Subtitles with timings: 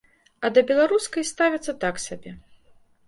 [0.47, 2.37] А да беларускай ставяцца так сабе.